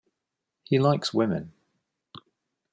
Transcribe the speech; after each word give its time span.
He 0.63 0.79
likes 0.79 1.13
women. 1.13 1.51